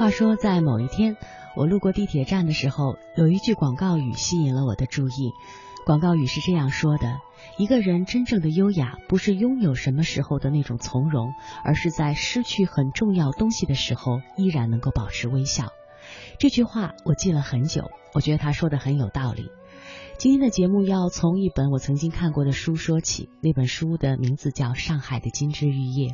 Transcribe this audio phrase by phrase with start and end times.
[0.00, 1.18] 话说，在某一天，
[1.54, 5.34] 我路过地铁站的时候，有一句广告语吸引了我的注意。
[5.84, 7.18] 广告语是这样说的
[7.58, 15.66] ：“一个人真正的优雅，不是拥有什么时候的那种从容，而是在失去很重要东西的时候，依然能够保持微笑。”
[16.40, 19.50] 这句话我记了很久，我觉得他说的很有道理。
[20.20, 26.08] 今天的节目要从一本我曾经看过的书说起，那本书的名字叫《上海的金枝玉叶》。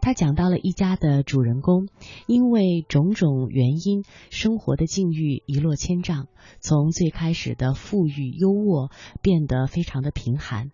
[0.00, 1.88] 它讲到了一家的主人公，
[2.28, 6.28] 因为种种原因，生活的境遇一落千丈，
[6.60, 10.70] 从最开始的富裕优渥变得非常的贫寒。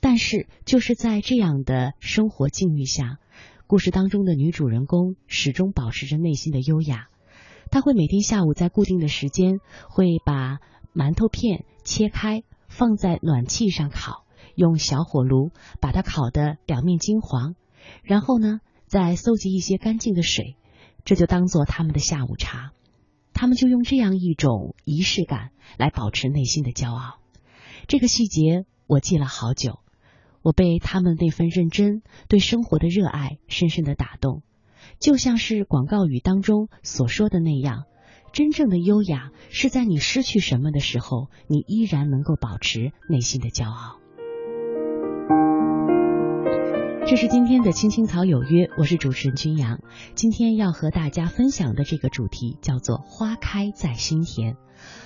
[0.00, 3.18] 但是就是在这样的生活境遇下，
[3.66, 7.08] 故事当中的女主人公始终保持着内心的优雅。
[7.70, 9.58] 她会每天下午在固定的时间
[9.90, 10.60] 会把。
[10.96, 14.24] 馒头片切开，放在暖气上烤，
[14.56, 17.54] 用小火炉把它烤得两面金黄，
[18.02, 20.56] 然后呢，再搜集一些干净的水，
[21.04, 22.72] 这就当做他们的下午茶。
[23.32, 27.18] 他们就用这样一种仪式感来保持内心的骄傲。
[27.86, 29.80] 这个细节我记了好久，
[30.40, 34.42] 我被他们那份认真、对生活的热爱深深的打动，
[35.00, 37.84] 就像是广告语当中所说的那样。
[38.34, 44.00] 真正的优雅是在你失去什么的时候，你依然能够保持内心的骄傲。
[47.06, 49.78] 这是今天的青青草有约，我是主持人君阳。
[50.16, 54.56] 今天要和大家分享的这个主题叫做“花开在心田”。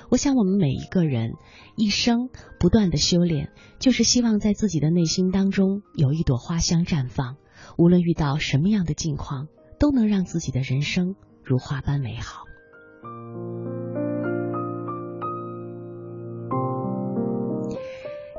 [0.08, 1.32] 我想，我们每一个人
[1.76, 7.36] 一生不断的修炼，就是希望在自己的内心当中有一朵花香绽放，
[7.76, 12.47] 无论遇到什么样的境况，都能让自己的人生如花般美好。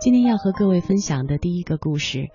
[0.02, 2.30] 今天要和各位分享的第一个故事，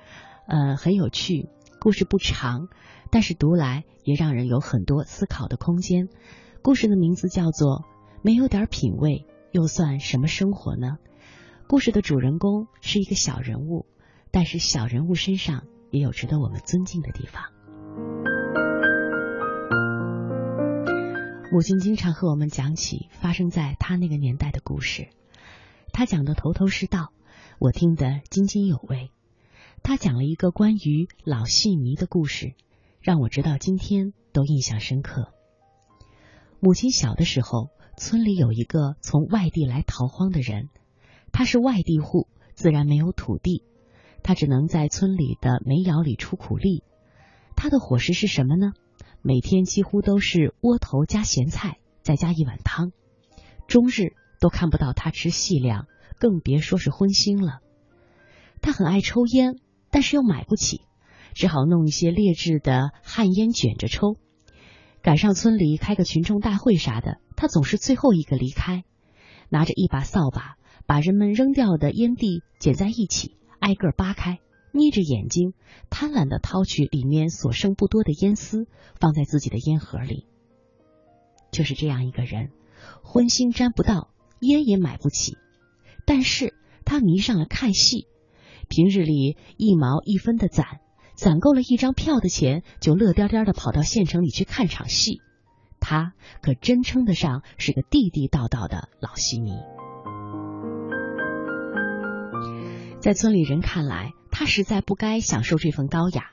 [0.46, 1.48] 呃，很有趣。
[1.80, 2.68] 故事不长，
[3.10, 6.10] 但是读来也让人有很多思考的空间。
[6.60, 7.78] 故事的名字叫做
[8.20, 10.98] 《没有点品味又算什么生活呢》。
[11.66, 13.86] 故事的主人公是一个小人物，
[14.30, 17.44] 但是小人物身上也有值得我们尊敬的地方。
[21.50, 25.08] 母亲经常和我们讲起发生在他那个年代的故事，
[25.94, 27.13] 他讲的头头是道。
[27.58, 29.10] 我听得津津有味，
[29.82, 32.54] 他讲了一个关于老戏迷的故事，
[33.00, 35.32] 让我直到今天都印象深刻。
[36.60, 40.68] 母亲小的时候，村里有一个从外地来逃荒的人，
[41.32, 43.62] 他是外地户，自然没有土地，
[44.22, 46.82] 他只能在村里的煤窑里出苦力。
[47.54, 48.72] 他的伙食是什么呢？
[49.22, 52.92] 每天几乎都是窝头加咸菜，再加一碗汤，
[53.68, 55.86] 终日都看不到他吃细粮。
[56.18, 57.60] 更别说是荤腥了。
[58.60, 59.56] 他很爱抽烟，
[59.90, 60.82] 但是又买不起，
[61.34, 64.16] 只好弄一些劣质的旱烟卷着抽。
[65.02, 68.84] 赶上村里开个群众大会啥的，他总是最后一个离开，
[69.50, 74.38] 拿着一把扫把，把人们扔掉的烟蒂捡在一起，挨个扒开，
[74.72, 75.52] 眯着眼睛，
[75.90, 78.66] 贪婪的掏取里面所剩不多的烟丝，
[78.98, 80.26] 放在自己的烟盒里。
[81.50, 82.50] 就是这样一个人，
[83.02, 84.08] 荤腥沾不到，
[84.40, 85.36] 烟也买不起。
[86.06, 86.54] 但是
[86.84, 88.06] 他迷上了看戏，
[88.68, 90.80] 平日里一毛一分的攒，
[91.14, 95.20] 攒够了一张票的钱，就乐颠颠的跑到县城里去看场戏。
[95.80, 99.52] 他可真称得上是个地地道道的老戏迷。
[103.00, 106.30] 在村里人看来，他实在不该享受这份高雅。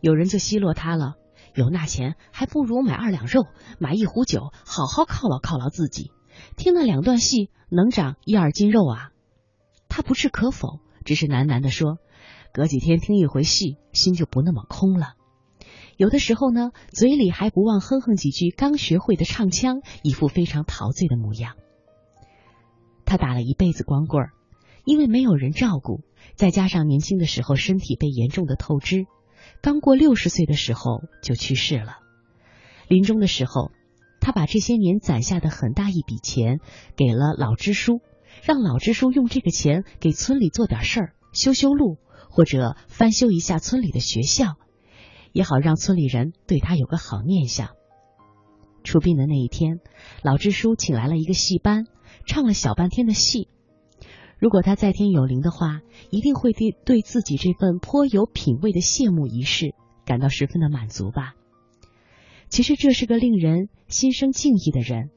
[0.00, 1.14] 有人就奚落他了：
[1.54, 3.46] 有那钱，还不如买二两肉，
[3.80, 6.12] 买一壶酒，好好犒劳犒劳自己。
[6.56, 9.10] 听了两段戏，能长一二斤肉啊？
[9.88, 11.98] 他不置可否，只是喃喃的说
[12.52, 15.14] ：“隔几天听一回戏，心就不那么空了。
[15.96, 21.54] 有的时候呢，嘴里还不忘哼哼几句刚学会的唱腔，一副非常陶醉的模样。”
[23.06, 24.26] 他打了一辈子光棍，
[24.84, 26.00] 因为没有人照顾，
[26.34, 29.06] 再加上年轻的时候身体被严重的透支，
[29.62, 31.98] 刚过六十岁的时候就去世了。
[32.88, 33.70] 临终的时候。
[34.24, 36.58] 他把这些年攒下的很大一笔钱
[36.96, 38.00] 给了老支书，
[38.42, 41.98] 让老支书用这个钱给村里做点事儿，修修路
[42.30, 44.54] 或者翻修一下村里的学校，
[45.34, 47.72] 也好让村里人对他有个好念想。
[48.82, 49.80] 出殡的那一天，
[50.22, 51.84] 老支书请来了一个戏班，
[52.26, 53.48] 唱了小半天的戏。
[54.38, 59.74] 如果他在天有灵的话，一定会对对自己这份颇有品味的谢幕仪式
[60.06, 61.34] 感到十分的满足吧。
[62.54, 65.10] 其实这是个令人心生敬意的人，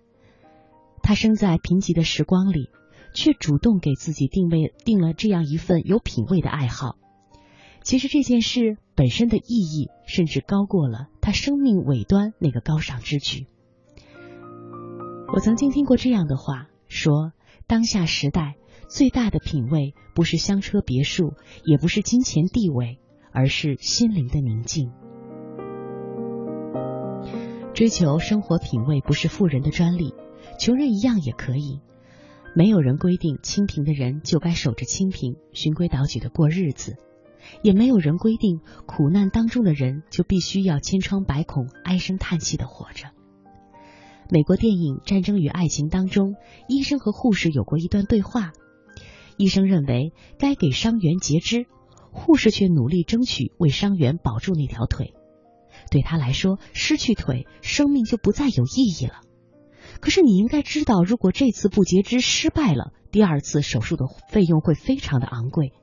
[1.04, 2.72] 他生在贫瘠的时光里，
[3.14, 6.98] 却主动给自己定位定了这样一份有品位的爱好。
[7.84, 13.46] 其实这件事本身的意义，甚至高过了他生命尾端那个高尚之举。
[15.32, 17.34] 我曾经听过这样的话，说
[17.68, 18.56] 当下时代
[18.90, 22.98] 最大的品味不是香车别墅，也不是金钱地位，
[23.32, 24.92] 而是心灵的宁静。
[27.78, 30.16] 追求生活品味不是富人的专利，
[30.60, 31.80] 穷人一样也可以。
[32.56, 36.96] 没有人规定清贫的人就该守着清贫，循规蹈矩的过日子，
[37.62, 43.10] 也没有人规定苦难当中的人就必须要千疮百孔、唉声叹气的活着。
[44.32, 46.34] 美国电影《战争与爱情》当中，
[46.68, 48.54] 医生和护士有过一段对话。
[49.38, 51.68] 医生认为该给伤员截肢，
[52.12, 55.14] 护士却努力争取为伤员保住那条腿。
[55.90, 59.22] 对他来说，失去腿，生命就不再有意义了。
[60.00, 65.74] 可是你应该知道，如果这次不截肢失败了，第二次手术的费用会非常的昂贵。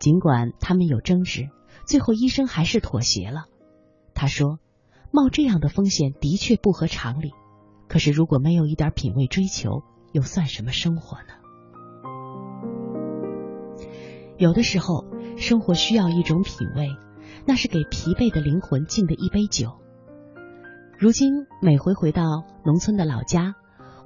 [0.00, 1.48] 尽管他们有争执，
[1.86, 3.44] 最后医生还是妥协了。
[4.14, 4.58] 他说
[5.12, 7.30] ：“冒这样的风险的确不合常理，
[7.88, 11.34] 可是如果没有一点品味追求，又算什么生活呢？”
[14.36, 15.04] 有的时候，
[15.36, 16.88] 生活需要一种品味。
[17.46, 19.78] 那是给疲惫的灵魂敬的一杯酒。
[20.98, 23.54] 如今每回回到农村的老家，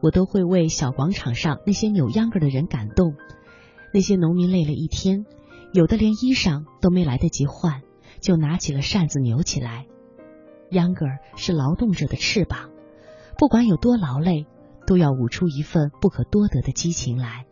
[0.01, 3.15] 我都会为小广场上那些扭秧歌的人感动。
[3.93, 5.25] 那些农民累了一天，
[5.73, 7.83] 有的连衣裳都没来得及换，
[8.21, 9.87] 就拿起了扇子扭起来。
[10.71, 11.07] 秧歌
[11.37, 12.71] 是劳动者的翅膀，
[13.39, 14.47] 不管有多劳累，
[14.87, 17.47] 都要舞出一份不可多得的激情来。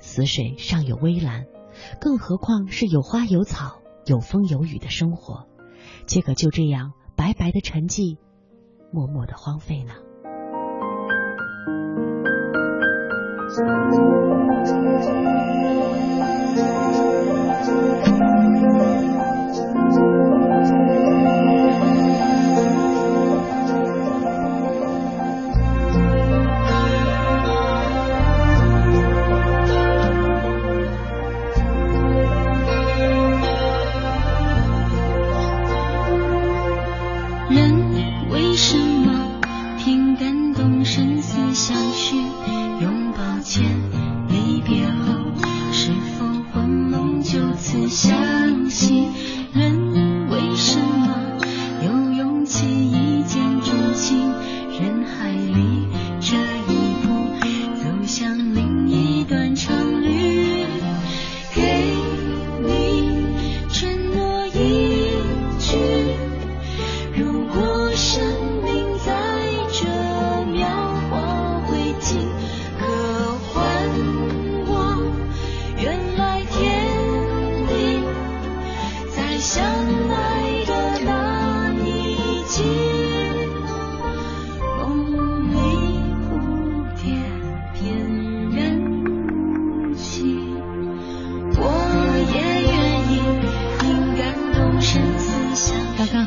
[0.00, 1.46] 死水尚有微澜，
[2.00, 3.80] 更何况是有花有草。
[4.08, 5.46] 有风有雨的生活，
[6.06, 8.16] 却可就这样白白的沉寂，
[8.90, 9.92] 默默的荒废呢？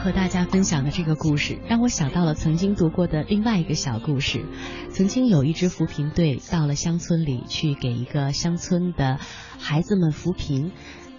[0.04, 4.46] 和大家分享的这个故事让我想到了曾经读过的另外一个小故事。
[4.90, 9.20] 曾经有一支扶贫队到了乡村里去给一个乡村的
[9.60, 10.72] 孩子们扶贫。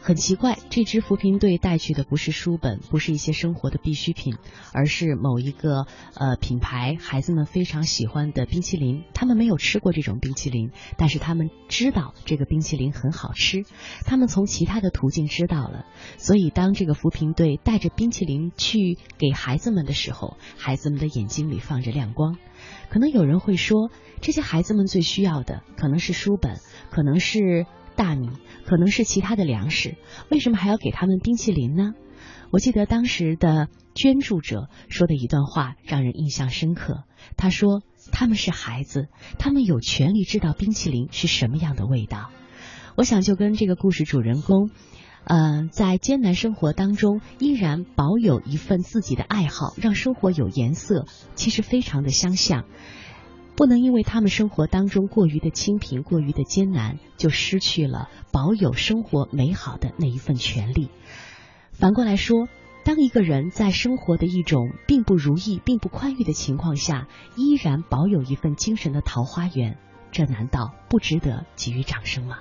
[0.05, 4.35] 很奇怪，这支扶贫队带去的不是书本，不是一些生活的必需品，
[4.73, 9.05] 而是某一个呃品牌孩子们非常喜欢的冰淇淋。
[9.15, 13.63] 他们没有吃过这种冰淇淋，但是他们知道这个冰淇淋很好吃。
[14.05, 15.87] 他们从其他的途径知道了，
[16.19, 22.39] 所以当这个扶贫队带着冰淇淋去给孩子们的时候，孩子们的眼睛里放着亮光。
[22.91, 23.89] 可能有人会说，
[24.21, 26.57] 这些孩子们最需要的可能是书本，
[26.91, 27.67] 可能是。
[27.97, 28.29] 大米
[28.65, 29.97] 可能是其他的粮食，
[30.31, 31.93] 为什么还要给他们冰淇淋呢？
[32.51, 37.05] 我记得当时的捐助者说的一段话让人印象深刻。
[37.37, 37.83] 他说
[38.13, 39.09] ：“他们是孩子，
[39.39, 42.31] 他们有权利知道冰淇淋是什么样的味道。”
[42.95, 44.71] 我想就跟这个故事主人公，
[45.25, 52.67] 呃，在艰难生活当中依然保有一份自己的爱好，让生活有颜色，其实非常的相像。
[53.55, 60.89] 不能因为他们生活当中过于的清贫、过于的艰难，就失去了保有生活美好的那一份权利。
[61.73, 62.49] 反过来说，
[62.85, 67.07] 当一个人在生活的一种并不如意、并不宽裕的情况下，
[67.37, 69.79] 依然保有一份精神的桃花源，
[70.11, 72.39] 这难道不值得给予掌声吗？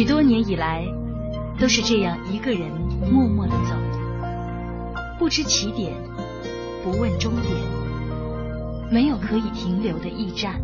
[0.00, 0.82] 许多年以来，
[1.60, 2.70] 都是这样一个人
[3.12, 3.74] 默默的走，
[5.18, 5.92] 不知起点，
[6.82, 7.52] 不问终点，
[8.90, 10.54] 没有可以停留的驿站。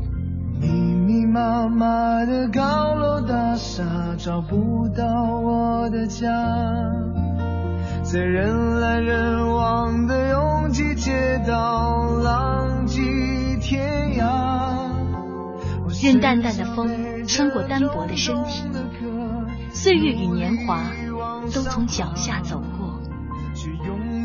[0.58, 3.84] 密密麻麻的高楼大厦，
[4.16, 6.30] 找不到我的家。
[8.02, 11.95] 在人来人往的拥挤街道，
[16.02, 18.62] 任淡淡的风穿过单薄的身体，
[19.72, 20.82] 岁月与年华
[21.54, 23.00] 都从脚下走过，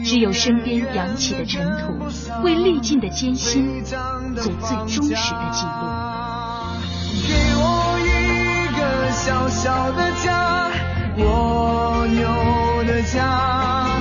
[0.04, 5.72] 只有身边扬起的尘土，为历尽的艰辛做最忠实的记录。
[7.28, 7.64] 给我
[8.02, 8.10] 一
[8.76, 10.70] 个小小的家，
[11.18, 14.01] 蜗牛的家，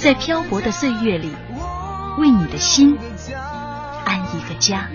[0.00, 1.30] 在漂泊的岁月里，
[2.18, 2.96] 为你的心
[4.06, 4.88] 安一个家。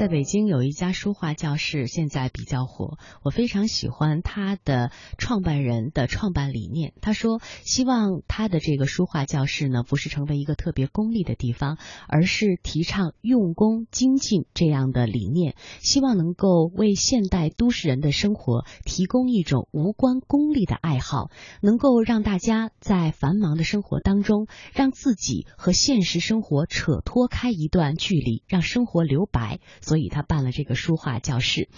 [0.00, 2.96] 在北京有一家书画教室，现在比较火。
[3.22, 6.94] 我非常喜欢他的创办人的创办理念。
[7.02, 11.76] 他说，希望他的这个书画教室呢，不是成为一个特别功利的地方，
[12.08, 15.54] 而是提倡用功精进这样的理念。
[15.82, 21.28] 希望能够为现代都市人的生活提供一种无关功利的爱好，
[21.60, 29.60] 能够让大家在繁忙的生活当中，让自己和现实生活扯脱开一段距离，让生活留白。
[29.90, 31.68] 所以他办了这个书画教室，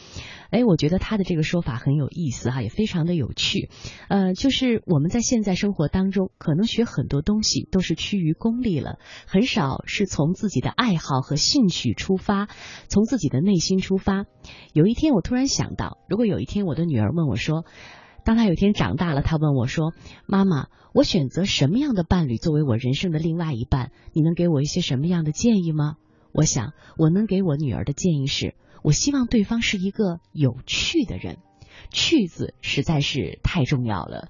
[0.51, 3.71] 哎，我觉得他的这个说法很有意思哈，也非常的有趣。
[4.09, 12.49] 呃，就是我们在现在生活当中，可能学很多东西都是趋于功利了，很少是从自己的爱好和兴趣出发，
[12.87, 14.27] 从自己的内心出发。
[14.75, 17.65] 有一天，我突然想到，如果有一天我的女儿问我说，
[18.27, 19.95] 当她有一天长大了，她问我说
[20.29, 23.91] ：“妈妈，我选择什么样的伴侣作为我人生的另外一半？
[24.13, 25.95] 你能给我一些什么样的建议吗？”
[26.33, 31.39] 我想，我能给我女儿的建议是，我希望对方是一个有趣的人。
[31.91, 34.29] 趣字实在是太重要了。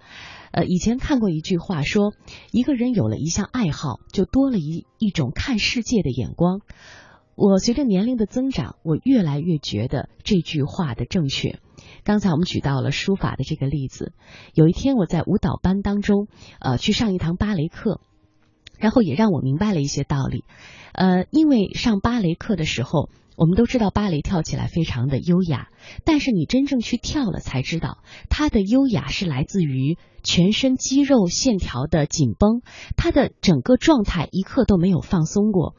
[0.52, 2.12] 呃，以前看过一句话说，
[2.50, 6.60] 一个人有了一项爱好，就多了一一种看世界的眼光。
[7.34, 11.60] 我随着年龄的增长，我越来越觉得这句话的正确。
[12.04, 14.12] 刚才我们举到了书法的这个例子。
[14.54, 16.28] 有一天我在舞蹈班当中，
[16.60, 18.00] 呃，去上一堂芭蕾课。
[18.82, 20.44] 然后也让我明白了一些道理，
[20.92, 25.68] 呃，因为上芭蕾课的时候，我们都知道芭蕾跳起来非常的优雅，
[26.04, 27.98] 但是你真正去跳了才知道，
[28.28, 32.60] 它的优雅是来自于全身肌肉线条的紧绷，
[32.96, 35.76] 它的整个状态一刻都没有放松过。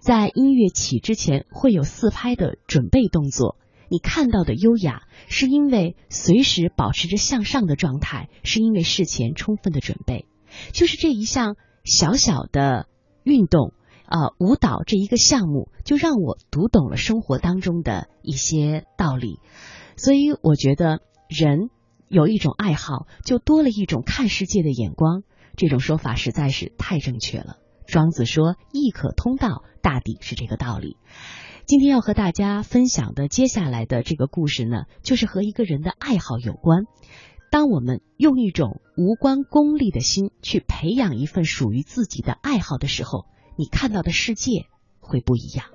[0.00, 3.56] 在音乐起之前会有四拍的准备动作，
[3.88, 10.26] 你看到的优雅是因为随时保持着向上的状态，是因为事前充分的准备，
[10.72, 11.54] 就是这一项。
[11.84, 12.86] 小小的
[13.24, 13.72] 运动
[14.06, 19.40] 啊，舞蹈这一个项目，就让我读懂了生活当中的一些道理。
[19.96, 21.70] 所以我觉得，人
[22.08, 25.22] 有一种爱好，就多了一种看世界的眼光。
[25.56, 27.58] 这种说法实在是太正确了。
[27.86, 30.96] 庄子说“亦可通道”，大抵是这个道理。
[31.66, 36.84] 今天要和大家分享的接下来的这个故事呢，就是和一个人的爱好有关。
[37.52, 43.26] 当我们用一种无关功利的心去培养一份属于自己的爱好的时候，
[43.58, 44.64] 你看到的世界
[45.00, 45.66] 会不一样。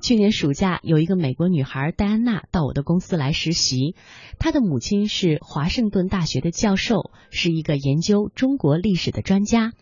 [0.00, 3.94] 去年暑假，有一个美国女孩戴安娜到我的公司来实习，
[4.38, 9.72] 她的母亲是华盛顿大学的教授，是一个研究中国历史的专家。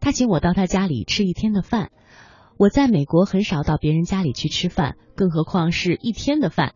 [0.00, 1.92] 她请我到她家里吃一天的饭。
[2.58, 6.74] 我在美国很少到别人家里去吃饭，更何况是一天的饭。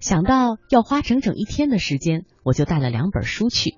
[0.00, 3.76] 想到要花整整一天的时间，我就带了两本书去。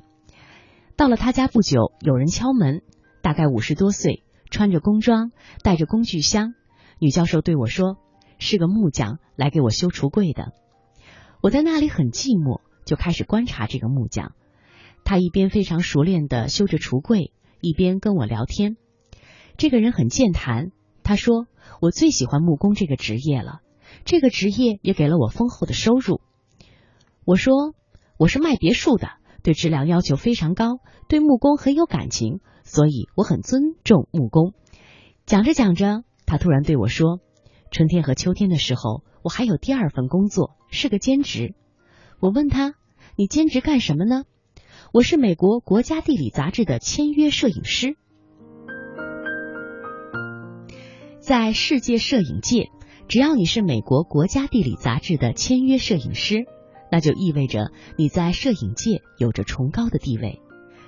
[0.97, 2.81] 到了他家不久，有人敲门，
[3.21, 5.31] 大概五十多岁，穿着工装，
[5.63, 6.55] 带着工具箱。
[6.99, 7.99] 女教授对我说
[8.41, 10.53] ：“是个木匠来给我修橱柜的。”
[11.43, 14.33] 我在那里很寂寞，就开始观察这个木匠。
[15.05, 17.31] 他一边非常熟练的修着橱柜，
[17.61, 18.77] 一边跟我聊天。
[19.59, 20.71] 这个人很健谈。
[21.03, 21.47] 他说
[21.81, 23.61] ：“我最喜欢木工这个职业了，
[24.05, 26.21] 这个职业也给了我丰厚的收入。”
[27.25, 27.75] 我说
[28.19, 29.09] ：“我是卖别墅的，
[29.43, 30.79] 对质量要求非常高，
[31.09, 34.55] 对木工很有感情，所以我很尊重木工。”
[35.27, 37.21] 讲着讲着，他突然对我说
[37.71, 41.55] ：“春天和秋天的时候，我还有第二份工作，是个兼职。”
[42.21, 42.75] 我问他
[43.17, 44.25] ：“你兼职干什么呢？”
[44.93, 47.97] 我是美国国家地理杂志的签约摄影师。
[51.23, 52.69] 在世界摄影界，
[53.07, 56.47] 只要你是美国国家地理杂志的签约摄影师，
[56.91, 60.41] 那就意味着你在摄影界有着崇高的地位。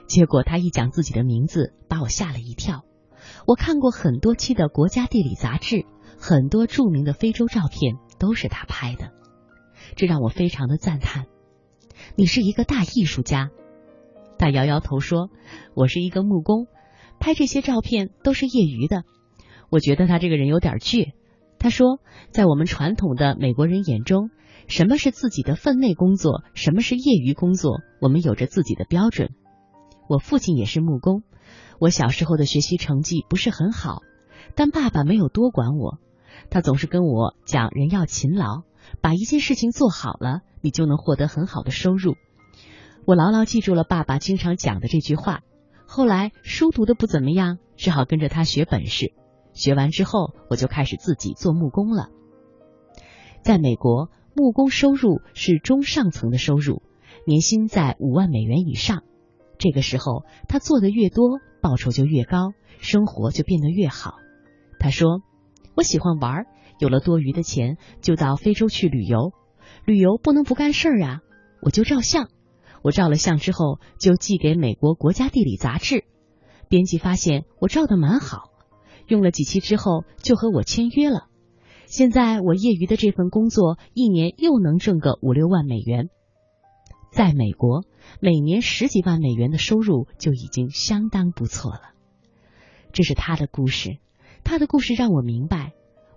[0.09, 2.83] 结果他一讲自己的名字，把我吓了一跳。
[3.47, 5.87] 我看过很多期的国家地理杂志，
[6.19, 9.13] 很多著名的非洲照片都是他拍的，
[9.95, 11.27] 这让我非常的赞叹。
[12.17, 13.51] 你是一个大艺术家。
[14.37, 15.31] 他摇摇头说
[15.77, 16.67] ：“我是一个木工，
[17.21, 19.05] 拍这些照片都是业余的。”
[19.75, 21.15] 我觉得他这个人有点倔。
[21.59, 21.99] 他说，
[22.31, 24.31] 在我们传统的美国人眼中，
[24.69, 29.31] 什么是自己的分内工作，什么是业余工作，我们有着自己的标准。
[30.09, 31.25] 我父亲也是木工，
[31.81, 34.03] 我小时候的学习成绩不是很好，
[34.55, 35.99] 但爸爸没有多管我，
[36.51, 38.63] 他总是跟我讲，人要勤劳，
[39.01, 42.15] 把一件事情做好了，你就能获得很好的收入。
[43.07, 45.41] 我牢牢记住了爸爸经常讲的这句话。
[45.85, 49.13] 后来书读的不怎么样，只好跟着他学本事。
[49.55, 52.11] 学完之后，我就开始自己做木工了。
[53.43, 56.83] 在美国，木工收入是中上层的收入，
[57.27, 59.03] 年薪在五万美元以上。
[59.57, 64.17] 这个时候，他做的越多，报酬就越高，生活就变得越好。
[64.79, 65.23] 他说
[65.77, 66.47] ：“我喜欢玩，
[66.79, 69.33] 有了多余的钱，就到非洲去旅游。
[69.87, 71.21] 旅游不能不干事儿啊，
[71.63, 72.29] 我就照相。”
[72.83, 76.05] 我照了相之后，就寄给美国国家地理杂志。
[76.69, 78.51] 编辑发现我照的蛮好，
[79.09, 81.29] 用了几期之后，就和我签约了。
[81.87, 86.09] 现在我业余的这份工作，一年又能挣个五六万美元。
[87.13, 87.85] 在美国，
[88.21, 91.93] 每年十几万美元的收入就已经相当不错了。
[92.93, 93.99] 这是他的故事，
[94.43, 95.73] 他的故事让我明白，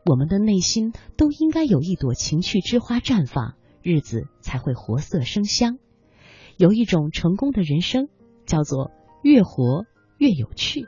[0.06, 5.78] 我们的内心都应该有一朵情趣之花绽放，日子才会活色生香。
[6.58, 8.08] 有一种成功的人生，
[8.48, 8.90] 叫做
[9.22, 9.86] 越活
[10.18, 10.88] 越有趣。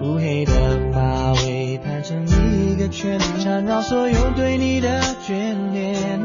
[0.00, 6.20] 乌黑的发尾盘成一个圈，缠绕所有对你的眷恋。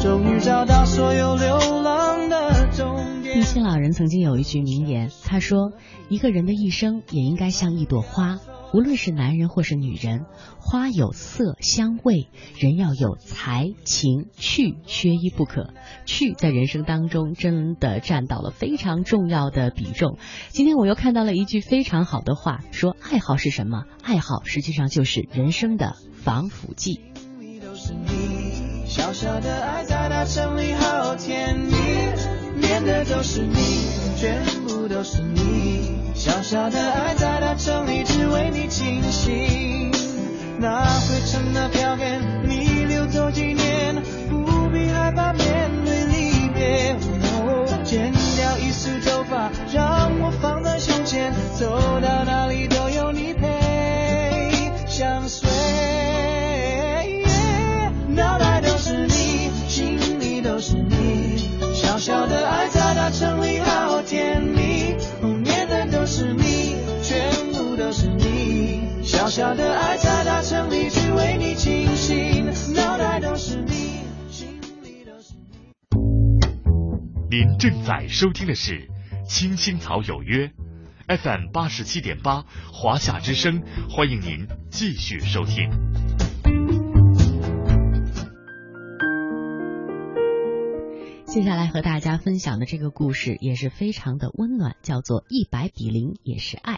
[0.00, 3.34] 终于找到所有流浪的终点。
[3.34, 5.72] 冰心老人曾经有一句名言，他说
[6.10, 8.40] ：“一个人的一生也应该像一朵花。”
[8.72, 10.26] 无论是男人或是女人，
[10.60, 15.74] 花有色香味，人要有才情趣，缺一不可。
[16.06, 20.18] 趣在人生当中真的占到了非常重要的比重。
[20.50, 23.84] 今天我又看到了一句非常好的话，说爱好是什么？
[24.02, 27.00] 爱好实际上就是人生的防腐剂。
[28.86, 31.72] 小小的爱在大城里好甜蜜，
[32.84, 35.98] 的都是你，全部都是你。
[36.14, 39.90] 小小的爱在大城里只为你倾心，
[40.58, 43.94] 那灰尘的飘远，你溜走几年，
[44.28, 46.96] 不必害怕面对离别。
[47.84, 55.48] 剪掉一束头发，让我放在胸前，走到哪里都有你陪，相随。
[58.08, 62.59] 脑袋都是你，心里都是你，小小的爱
[63.20, 64.96] 城里好甜蜜。
[65.42, 69.02] 念的都是你，全部都是你。
[69.02, 77.36] 小小的爱在大城里只为你倾心，脑袋都是你，心里都是你。
[77.36, 78.88] 您正在收听的是
[79.28, 80.50] 《青青草有约》
[81.18, 85.68] ，FM 八十七点八，华夏之声，欢迎您继续收听。
[91.30, 96.74] 接下来和大家分享的这个故事也是非常的温暖，叫做《一百比零也是爱》。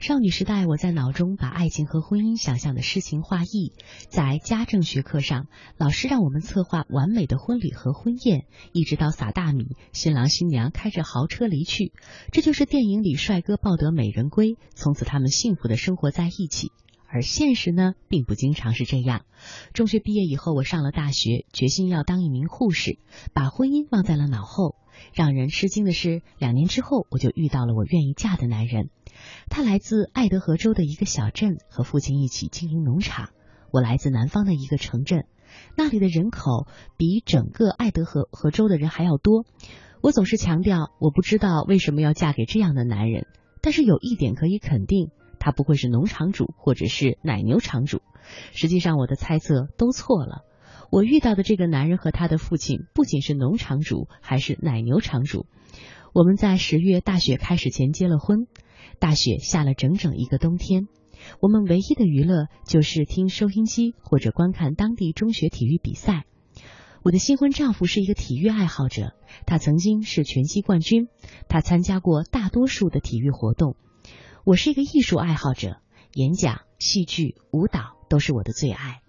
[0.00, 3.74] 少女时代，我在脑中把爱情和婚姻想象的诗情画意。
[4.08, 11.92] 在家政学课上，老师让我们策划完美的婚礼和婚宴，一直到撒大米，新郎新娘开着豪车离去。
[12.32, 16.72] 这就是电影里帅哥抱得美人归，从此他们幸福的生活在一起。
[17.14, 19.24] 而现实呢，并不经常是这样。
[19.72, 22.98] 中学毕业以后，我上了大学，决心要当一名护士，
[23.32, 24.74] 把婚姻忘在了脑后。
[25.12, 28.90] 让人吃惊的是，两年之后，我就遇到了我愿意嫁的男人。
[29.48, 33.30] 他来自爱德荷州的一个小镇，和父亲一起经营农场。
[33.70, 35.24] 我来自南方的一个城镇，
[35.76, 39.44] 那里的人口比整个爱德荷荷州的人还要多。
[40.02, 43.28] 我总是强调，我不知道为什么要嫁给这样的男人，
[43.62, 45.10] 但是有一点可以肯定，
[45.44, 48.00] 他不会是农场主或者是奶牛场主。
[48.54, 50.42] 实际上，我的猜测都错了。
[50.90, 55.44] 我遇到的这个男人和他的父亲不仅是农场主，还是奶牛场主。
[56.14, 58.46] 我们在十月大雪开始前结了婚。
[58.98, 60.86] 大雪下了整整一个冬天，
[61.42, 66.24] 我们唯一的娱乐就是听收音机或者观看当地中学体育比赛。
[67.02, 69.12] 我的新婚丈夫是一个体育爱好者，
[69.44, 71.08] 他曾经是拳击冠军，
[71.48, 73.76] 他参加过大多数的体育活动。
[74.46, 75.78] 我是一个艺术爱好者，
[76.12, 79.00] 演讲、戏剧、舞蹈都是我的最爱。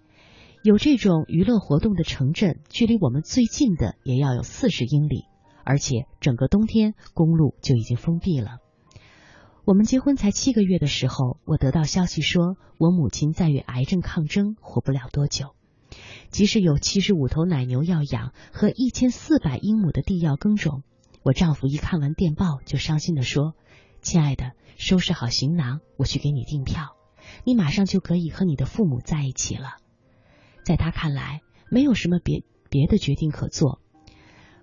[0.62, 5.26] 有这种娱乐活动的城镇，距离我们最近的也要有四十英里，
[5.62, 8.60] 而且整个冬天公路就已经封闭了。
[9.66, 15.54] 我们结婚才七个月的时候，我得到消息说，我母亲在与癌症抗争，活不了多久。
[16.30, 20.82] 即使有七十五头奶牛要养和一千四百英亩的地要耕种，
[21.22, 23.54] 我丈夫一看完电报就伤心的说
[24.06, 26.94] ：“亲爱的，收拾好行囊，我去给你订票，
[27.42, 29.78] 你马上就可以和你的父母在一起了。”
[30.64, 31.40] 在他看来，
[31.72, 33.80] 没有什么别别的决定可做。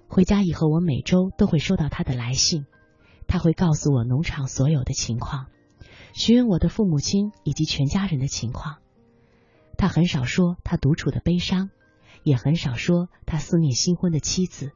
[0.08, 2.66] 回家以后，我每周都会收到他的来信。
[3.28, 5.48] 他会告诉我农场所有的情况，
[6.14, 8.78] 询问我的父母亲以及全家人的情况。
[9.78, 11.70] 他很少说他独处的悲伤，
[12.24, 14.72] 也很少说他思念新婚的妻子，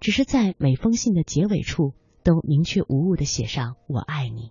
[0.00, 1.94] 只是在每封信的结尾处
[2.24, 4.50] 都明确无误的写上“我爱你”。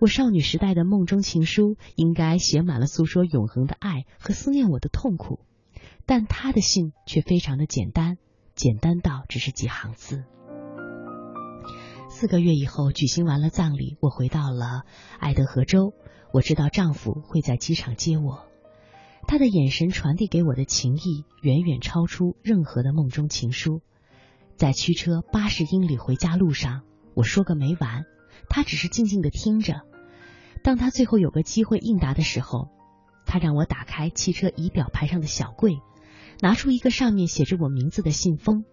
[0.00, 5.40] 我少女时代的梦中情书应该写满了诉说永恒的爱和思念我的痛苦，
[6.06, 8.16] 但他的信却非常的简单，
[8.54, 10.24] 简单到只是几行字。
[12.08, 14.84] 四个月以后举行完了葬礼，我回到了
[15.18, 15.92] 爱德荷州。
[16.32, 18.46] 我知道丈夫会在机场接我，
[19.26, 23.82] 他的眼神传递给我的情意远远超出任何的梦中情书。
[24.58, 26.82] 在驱车八十英里回家路上，
[27.14, 28.04] 我说个没完，
[28.50, 29.82] 他只是静静的听着。
[30.64, 32.68] 当他最后有个机会应答的时候，
[33.24, 35.78] 他让我打开汽车仪表盘上的小柜，
[36.40, 38.64] 拿出一个上面写着我名字的信封。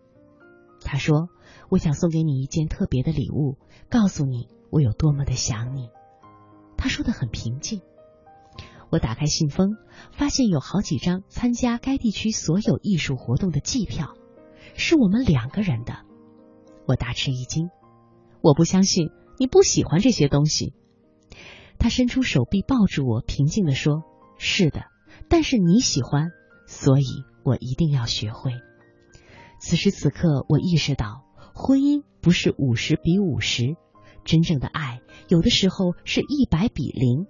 [0.81, 1.29] 他说。
[1.67, 3.57] 我想送给你一件特别的礼物，
[3.89, 5.89] 告诉你我有多么的想你。
[6.77, 7.81] 他说的很平静。
[8.91, 9.75] 我打开信封，
[10.11, 14.13] 发现有好几张参加该地区所有艺术活动的季票，
[14.75, 16.05] 是我们两个人的。
[16.87, 17.69] 我大吃一惊，
[18.41, 19.09] 我不相信
[19.39, 20.73] 你不喜欢这些东西。
[21.79, 24.03] 他伸出手臂抱住我，平静的说
[24.37, 24.83] ：“是的，
[25.29, 26.29] 但是你喜欢，
[26.67, 27.05] 所以
[27.43, 28.51] 我一定要学会。”
[29.59, 31.23] 此时此刻，我意识到。
[31.57, 33.77] 婚姻不是五十比五十，
[34.25, 37.27] 真正的爱有的时候是一百比零。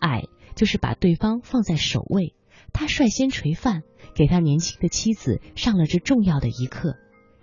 [0.00, 0.24] 爱
[0.56, 2.34] 就是把对方放在首位，
[2.74, 3.84] 他率先垂范，
[4.14, 6.96] 给他年轻的妻子上了这重要的一课，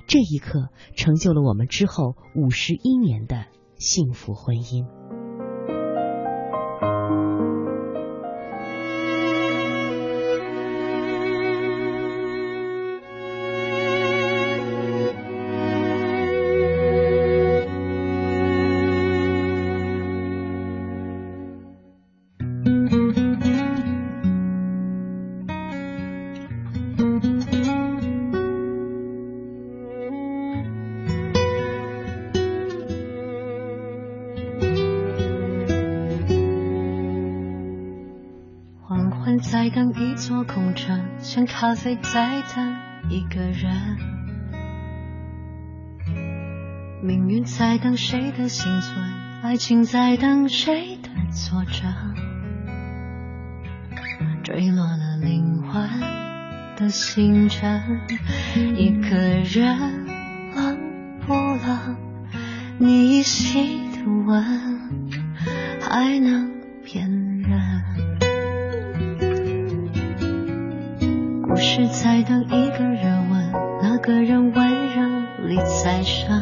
[0.06, 3.46] 这一刻成就了我们之后五十一年的
[3.78, 5.21] 幸福婚姻。
[41.62, 42.76] 咖啡在等
[43.08, 43.72] 一个人，
[47.04, 49.06] 命运在等谁的幸存，
[49.44, 51.84] 爱情在等谁的作者，
[54.44, 55.88] 坠落了灵魂
[56.78, 57.80] 的星辰，
[58.76, 59.78] 一个人
[60.56, 60.80] 冷
[61.28, 61.96] 不冷？
[62.80, 64.44] 你依稀的吻
[65.80, 66.52] 还能
[66.84, 67.08] 辨
[67.42, 68.01] 认。
[71.62, 73.30] 是在等一个人
[74.52, 75.06] 温柔
[75.48, 76.42] 里栽上，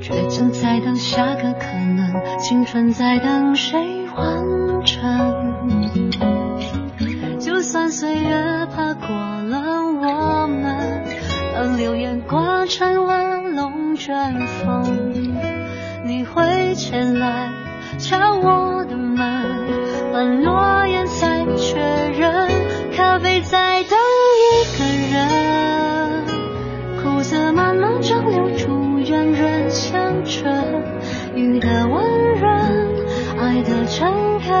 [0.00, 1.66] 倔强在等下个可
[1.96, 3.78] 能，青春在等谁
[4.16, 4.98] 完成。
[7.38, 9.58] 就算岁月爬过了
[10.00, 11.04] 我们，
[11.54, 15.12] 当流言刮成了龙卷风，
[16.06, 17.50] 你会前来
[17.98, 19.44] 敲我的门，
[20.10, 20.52] 换诺
[30.28, 30.84] 春，
[31.34, 32.54] 雨的温润，
[33.38, 34.54] 爱的诚恳，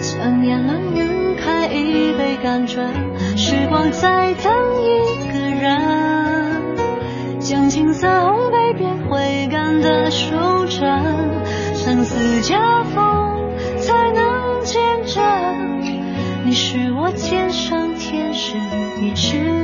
[0.00, 2.90] 想念冷雨开一杯甘醇，
[3.36, 4.50] 时光在等
[4.82, 6.62] 一个人，
[7.38, 10.34] 将青涩烘焙变回甘的书
[10.66, 10.80] 针，
[11.74, 15.22] 生死夹缝才能见证，
[16.46, 18.56] 你是我天上天使，
[19.02, 19.57] 一直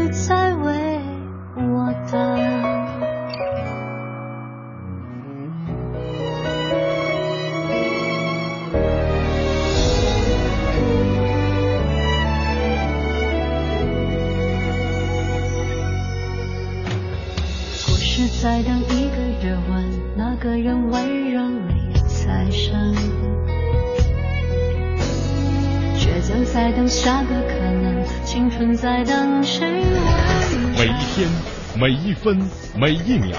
[26.45, 31.29] 在等下个可能，青春在等谁完每一天，
[31.75, 32.39] 每一分，
[32.77, 33.37] 每一秒，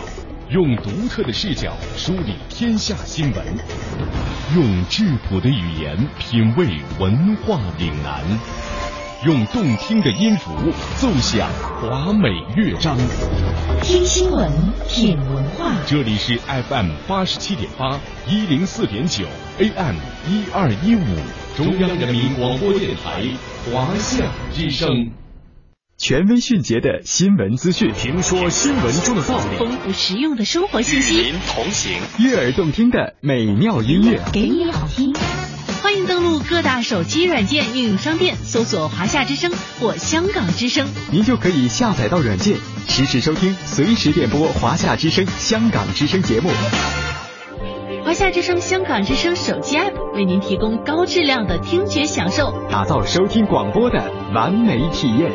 [0.50, 3.46] 用独特的视角梳理天下新闻，
[4.56, 6.68] 用质朴的语言品味
[7.00, 8.24] 文化岭南，
[9.26, 10.52] 用动听的音符
[10.98, 11.48] 奏响
[11.80, 12.98] 华美乐章。
[13.82, 14.52] 听新闻，
[14.90, 15.72] 品文化。
[15.86, 19.26] 这里是 FM 八十七点八，一零四点九
[19.60, 19.96] ，AM
[20.28, 21.06] 一二一五，
[21.56, 23.24] 中央人民广播电台
[23.72, 24.90] 华夏之声。
[25.98, 31.94] 权威迅捷的新闻资讯，评说新闻中的道理，丰富实用的生活信息，与您同行。
[32.20, 35.16] 悦耳动听的美妙音乐，给你好听。
[35.82, 42.58] 欢迎登录各大手机软件应用商店，搜索“华夏之声”或“香港之声您就可以下载到软件，
[42.90, 46.50] 实时收听，随时点播华夏之声、香港之声节目。”。
[48.06, 52.54] 华夏之声、香港之声手机 App 为您提供高质量的听觉享受。
[52.70, 55.32] 打造收听广播的完美体验。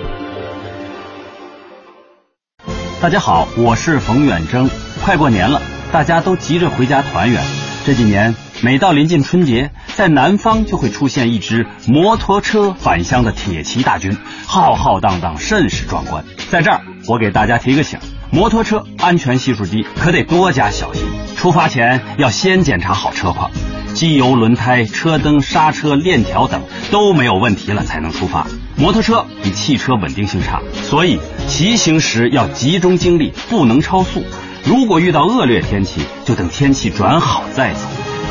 [3.03, 4.71] 大家好，我是冯远征。
[5.05, 7.43] 快过年了，大家都急着回家团圆。
[7.85, 16.25] 这几年，每到临近春节，在南方就会出现一支摩托车返乡的铁骑大军，浩浩荡荡，甚是壮观。
[16.53, 17.99] 在这儿，我给大家提个醒：
[18.33, 21.03] 摩托车安全系数低，可得多加小心。
[21.37, 23.51] 出发前要先检查好车况，
[23.93, 26.63] 机油、轮胎、车灯、刹车、链条等
[26.93, 28.47] 都没有问题了才能出发。
[28.77, 34.23] 摩托车比汽车稳定性差，所以骑行时要集中精力，不能超速。
[34.65, 37.81] 如果遇到恶劣天气，就等天气转好再走。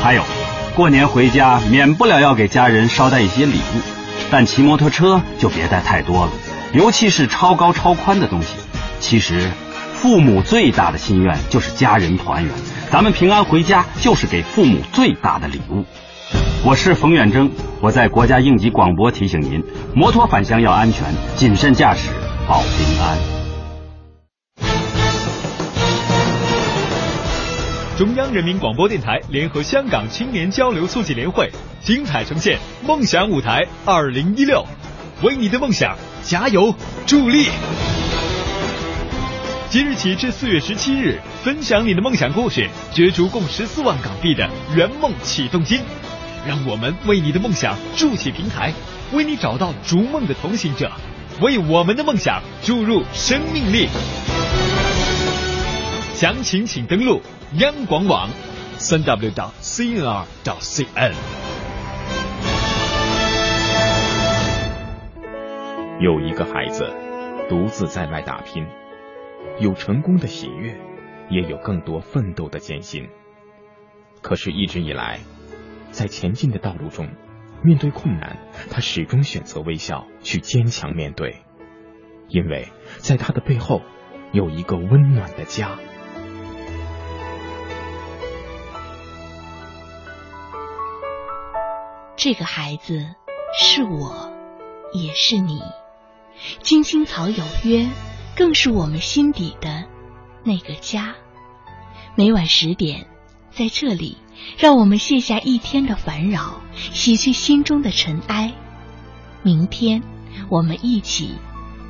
[0.02, 0.22] 还有，
[0.74, 3.80] 过年回家免不了要给家人捎带一些礼物，
[4.30, 6.32] 但骑摩托车就别带太多了，
[6.72, 8.48] 尤其是超高超宽的东西。
[8.98, 9.50] 其实，
[10.00, 12.50] 父母最大的心愿就是家人团圆，
[12.90, 15.84] 咱们平安回家就是给父母最大的礼物。
[16.64, 17.50] 我是冯远征，
[17.82, 19.62] 我在国家应急广播提醒您：
[19.94, 21.04] 摩托返乡要安全，
[21.36, 22.08] 谨慎驾驶
[22.48, 23.18] 保平安。
[27.98, 31.50] 中央人民广播电台联合香港青年交流促进联会
[31.82, 32.58] 精彩呈现
[32.88, 34.64] “梦想舞台二零一六”，
[35.20, 37.48] 为你的梦想加油助力。
[39.70, 45.80] 即日起至四月十七日，分享你的梦想故事，角逐共十四万港币的圆梦启动金。
[46.44, 48.72] 让我们为你的梦想筑起平台，
[49.12, 50.90] 为你找到逐梦的同行者，
[51.40, 53.86] 为我们的梦想注入生命力。
[56.14, 57.22] 详情请登录
[57.58, 58.28] 央广网，
[58.76, 61.12] 三 w 到 cnr 到 cn。
[66.00, 66.92] 有一个孩子
[67.48, 68.66] 独自在外打拼，
[69.58, 70.80] 有成功的喜悦，
[71.28, 73.08] 也有更多奋斗的艰辛。
[74.22, 75.20] 可是，一直以来，
[75.90, 77.08] 在前进的道路中，
[77.62, 78.38] 面对困难，
[78.70, 81.42] 他始终选择微笑，去坚强面对，
[82.28, 83.82] 因为在他的背后
[84.32, 85.78] 有一个温暖的家。
[92.16, 93.14] 这个孩子
[93.58, 94.30] 是我，
[94.92, 95.60] 也是你。
[96.62, 97.86] 青青草有约，
[98.40, 99.84] 更是我们心底的
[100.44, 101.14] 那个家。
[102.14, 103.06] 每晚十点，
[103.50, 104.16] 在这里，
[104.56, 108.54] 让我们卸下一天的烦扰，洗去心中的尘埃。
[109.42, 110.02] 明天，
[110.48, 111.34] 我们一起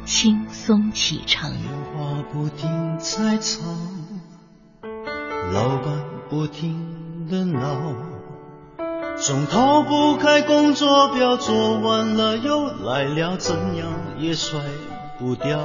[0.05, 1.53] 轻松启程。
[1.53, 3.61] 话不停在吵，
[5.53, 7.95] 老板不停的闹，
[9.17, 13.87] 总逃不开工作表，做完了又来了，怎样
[14.19, 14.59] 也甩
[15.17, 15.65] 不掉。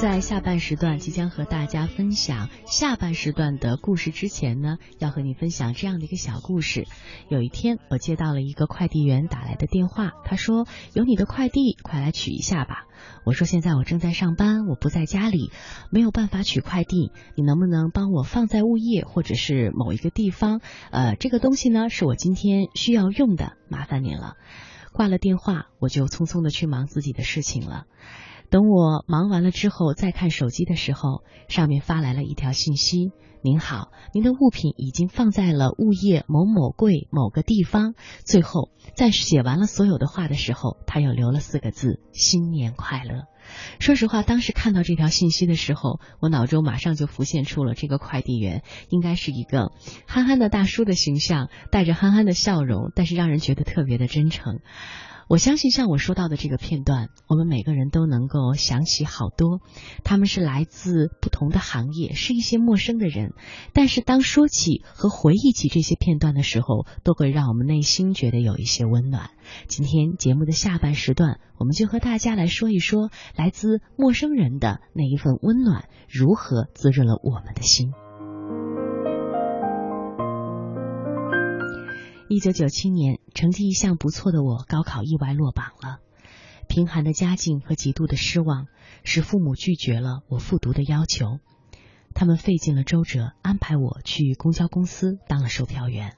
[0.00, 6.86] 在下半时段即将和大家分享下半时段的故事之前呢，要和你分享这样的一个小故事。
[7.28, 12.86] 有一天，我接到了一个快递员打来的电话，他说：“有你的快递，快来取一下吧。”
[13.26, 15.50] 我说：“现在我正在上班，我不在家里，
[15.90, 20.60] 没有办法取快递，你能不能帮我放在物业或者是某一个地方？
[20.92, 24.36] 呃，这个东西呢是我今天需要用的，麻烦您了。”
[24.94, 27.86] 挂了电话，我就匆匆的去忙自己的事情了。
[28.50, 33.12] 等我忙完了之后，再看手机的时候，上面发来了一条信息
[33.44, 43.24] ：“您好，您的物品已经放在了物业某某柜某个地方。”最后，在写完了所有的话的时候，他又留了四个字：“新年快乐。”
[43.78, 49.72] 说实话，当时看到这条信息的时候，我脑中马上就浮现出了这个快递员应该是一个
[50.06, 54.60] 憨憨的大叔的形象，带着憨憨的笑容，但是让人觉得特别的真诚。
[55.28, 59.60] 我相信，像我说到的这个片段，我们每个人都能够想起好多。
[60.02, 63.34] 他们是来自不同的行业，是一些陌生的人，
[63.74, 69.30] 但是当说起和回忆起这些片段的时候，都会让我们内心觉得有一些温暖。
[69.66, 77.92] 今天节目的下半时段，我们就和大家来说一说来自陌生人的那一份温暖，如何滋润了我们的心。
[82.30, 85.98] 一九九七年，成绩一向不错的我，高考意外落榜了。
[86.68, 88.66] 贫寒的家境和极度的失望，
[89.02, 91.38] 使父母拒绝了我复读的要求。
[92.14, 96.16] 他们费尽了周折，安排我去公交公司当了售票员。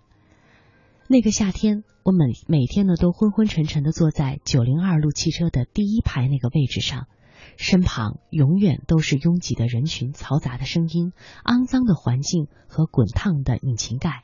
[1.12, 7.08] 那个夏天，我每每天呢都昏昏沉沉的坐在九零二路汽车的第一排那个位置上，
[7.56, 11.12] 身旁永远都是拥挤的人群、嘈杂的声音、
[11.44, 14.22] 肮脏的环境和滚烫的引擎盖，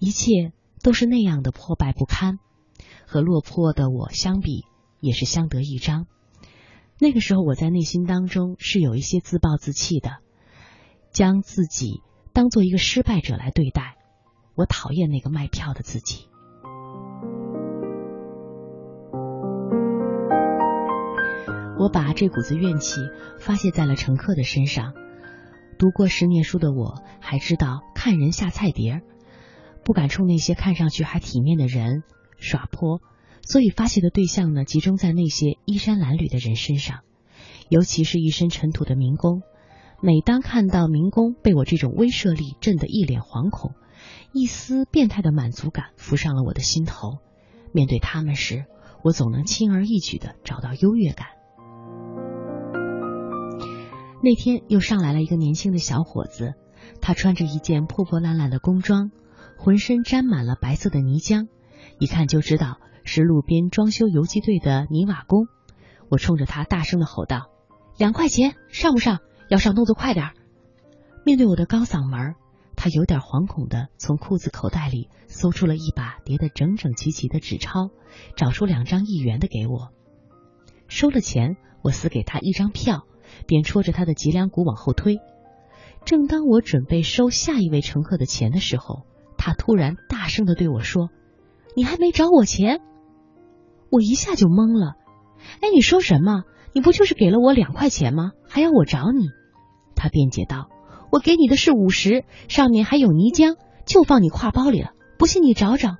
[0.00, 0.52] 一切。
[0.80, 2.38] 都是那样的破败不堪，
[3.04, 4.64] 和落魄的我相比，
[5.00, 6.06] 也是相得益彰。
[7.00, 10.18] 那个时候，我在内心当中是有一些自暴自弃的，
[11.10, 12.00] 将自己
[12.32, 13.97] 当做一个失败者来对待。
[14.58, 16.26] 我讨厌那个卖票的自己。
[21.78, 23.00] 我把这股子怨气
[23.38, 24.94] 发泄在了乘客的身上。
[25.78, 29.02] 读过十年书的我，还知道看人下菜碟儿。
[29.84, 32.02] 不敢冲那些看上去还体面的人
[32.36, 33.00] 耍泼，
[33.42, 37.02] 所以发泄的对象呢，集中在那些衣衫褴褛的人身上，
[37.68, 39.42] 尤其是一身尘土的民工。
[40.02, 43.74] 每当看到民工被我这种威慑力震得一脸惶恐，
[44.32, 47.18] 一丝变态的满足感浮上了我的心头。
[47.72, 48.64] 面对他们时，
[49.02, 51.28] 我总能轻而易举的找到优越感。
[54.22, 56.54] 那天又上来了一个年轻的小伙子，
[57.00, 59.10] 他穿着一件破破烂烂的工装。
[59.60, 61.48] 浑身沾满了白色的泥浆，
[61.98, 65.48] 一看就知道是路边装修游击队的泥瓦工。
[66.08, 67.50] 我冲着他大声的吼道
[67.98, 69.18] ：“两块钱，上不上？
[69.48, 70.30] 要上动作快点！”
[71.26, 72.36] 面对我的高嗓门，
[72.80, 77.90] 他有点惶恐的从裤子口袋里搜出了一把叠得整整齐齐的纸钞，
[78.36, 79.90] 找出两张一元的给我。
[80.86, 83.02] 收了钱，我撕给他一张票，
[83.48, 85.18] 便戳着他的脊梁骨往后推。
[86.04, 89.02] 正当我准备收下一位乘客的钱的时候，
[89.36, 91.10] 他突然大声的对我说
[91.74, 92.80] ：“你还没找我钱？”
[93.90, 94.94] 我一下就懵了。
[95.60, 96.44] 哎，你说什么？
[96.72, 98.30] 你不就是给了我两块钱吗？
[98.48, 99.30] 还要我找你？
[99.96, 100.68] 他辩解道
[101.10, 103.56] ：“我给你的是五十，上面还有泥浆，
[103.86, 104.90] 就放你挎包里了。
[105.18, 105.96] 不信你找找。”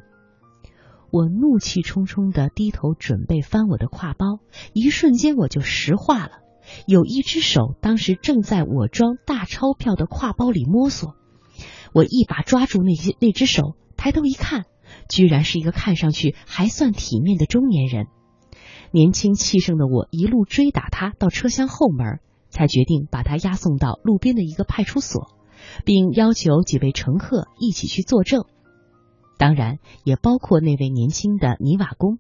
[1.11, 4.41] 我怒气冲冲的低头准备翻我的挎包，
[4.75, 6.33] 一瞬间我就石化了。
[6.87, 11.15] 有一只手当时正在我装大钞票的挎包里摸索。
[11.95, 14.67] 我一把抓住那些那只手，抬头一看，
[15.09, 18.07] 居然是一个看上去还算体面的中年人。
[18.91, 22.21] 年轻气盛的我一路追打他到车厢后门，
[22.59, 25.29] 才决定把他押送到路边的一个派出所，
[25.85, 28.47] 并要求几位乘客一起去作证，
[29.39, 32.19] 当然也包括那位年轻的泥瓦工。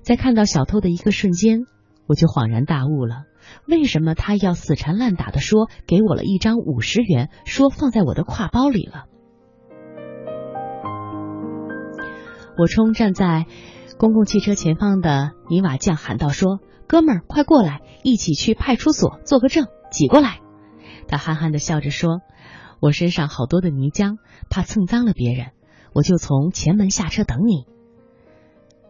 [0.00, 1.66] 在看到小偷的一个瞬间，
[2.06, 3.24] 我就恍然大悟了。
[3.68, 9.04] 为什么他要死缠烂打的说给我了一张五十元，说放在我的挎包里了？
[12.56, 13.44] 我冲站在
[13.98, 16.60] 公共汽车前方的泥瓦匠喊道：“说
[16.92, 20.40] 哥们儿，快过来，一起去派出所做个证，挤过来。”
[21.08, 22.20] 他憨憨的笑着说
[22.80, 24.18] ：“我身上好多的泥浆，
[24.50, 25.52] 怕蹭脏了别人，
[25.94, 27.64] 我就从前门下车等你。”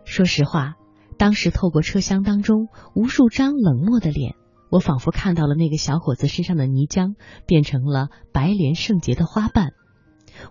[0.02, 0.74] 说实话，
[1.16, 4.34] 当时透过车厢当中无数张冷漠的脸，
[4.68, 7.14] 我仿佛看到了那个小伙子身上的泥浆
[7.46, 9.74] 变成了白莲圣洁的花瓣。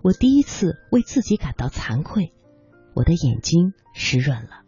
[0.03, 2.31] 我第一次为自己感到惭愧。
[2.95, 4.61] 我的眼睛湿润了。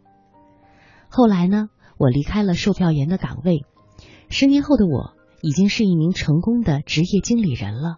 [1.08, 1.70] 后来呢？
[1.98, 3.64] 我离开了售票员的岗位。
[4.28, 7.96] 十年后的我，已经是一名成功的职业经理人了。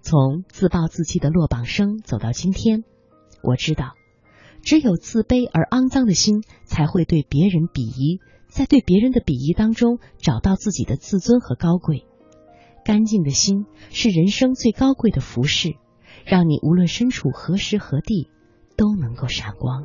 [0.00, 2.84] 从自暴自弃的落榜生走到今天，
[3.42, 3.94] 我知道，
[4.62, 12.06] 只有自卑而肮脏的心，才会对别人鄙夷，在对别人的鄙夷当中找到自己的自尊和高贵。
[12.84, 15.76] 干净的心是人生最高贵的服饰，
[16.24, 18.28] 让你无论身处何时何地。
[18.80, 19.84] 都能够闪光。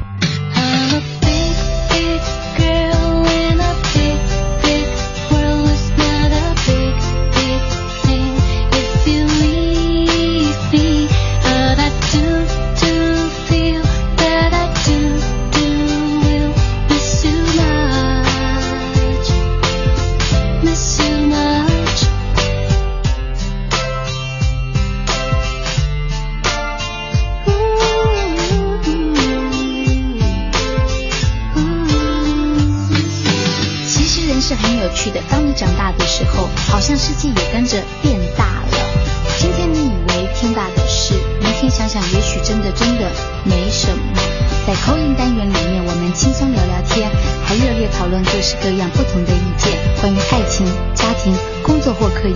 [47.97, 50.65] 讨论各式各样不同的意见，关于爱情、
[50.95, 52.35] 家庭、工作或课业，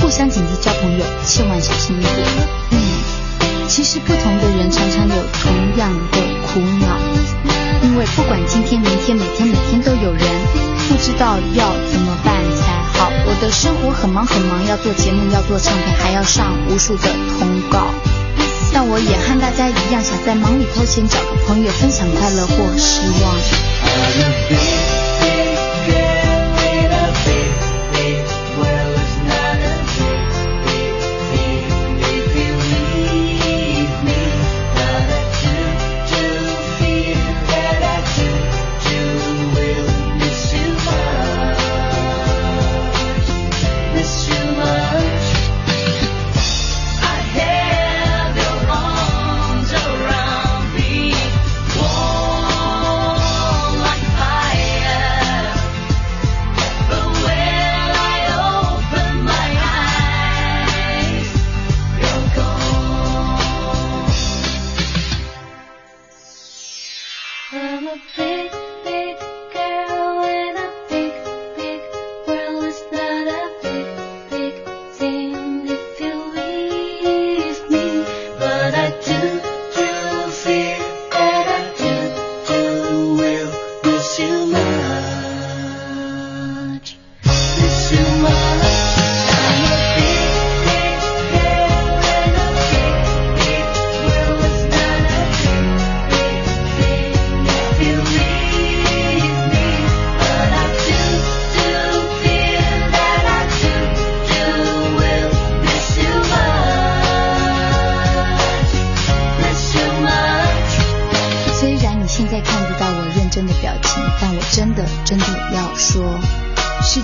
[0.00, 2.26] 互相警惕交朋友，千万小心一点。
[2.70, 2.78] 嗯，
[3.68, 6.98] 其实不同的人常常有同样的苦恼，
[7.82, 10.22] 因为不管今天、明天、每天、每天都有人，
[10.88, 13.10] 不知道要怎么办才好。
[13.26, 17.08] 我的生活很忙很忙，要做节目，要做唱片，还要上无数的
[17.38, 17.88] 通告。
[18.78, 25.05] 但我也和大家一样，想在忙里偷闲，找个朋友分享快乐或失望。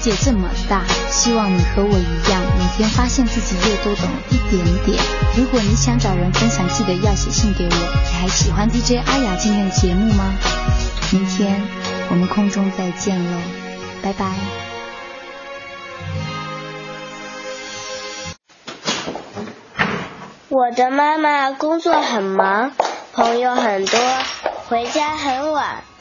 [0.02, 0.82] 界这么大，
[1.12, 5.00] 希望你和我一样，每天发现自己又多懂一点点。
[5.36, 7.70] 如果你想找人分享，记得要写信给我。
[7.70, 10.34] 你还喜欢 DJ 阿雅今天的节目吗？
[11.12, 11.62] 明天
[12.10, 13.38] 我们空中再见喽，
[14.02, 14.26] 拜拜。
[20.48, 22.72] 我的妈妈工作很忙，
[23.12, 24.00] 朋友很多，
[24.68, 25.84] 回家很晚。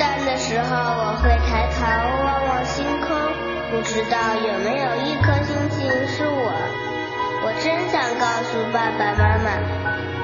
[0.00, 1.84] 孤单的时候，我会抬头
[2.24, 3.14] 望望星空，
[3.70, 6.54] 不知道有没有一颗星星是我。
[7.44, 9.60] 我真想告诉爸爸妈妈，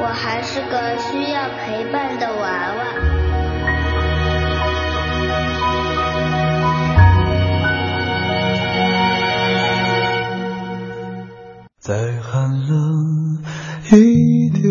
[0.00, 2.78] 我还是个需要陪伴的娃娃。
[11.78, 13.42] 再寒冷
[13.92, 14.64] 一点。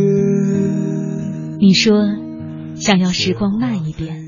[1.59, 1.93] 你说，
[2.75, 4.24] 想要时光慢一点。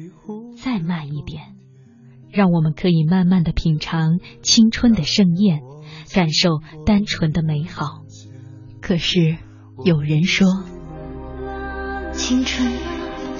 [2.38, 5.62] 让我们可以慢慢的品尝青春的盛宴，
[6.14, 8.04] 感受单纯的美好。
[8.80, 9.38] 可是
[9.84, 10.46] 有人说，
[12.14, 12.72] 青春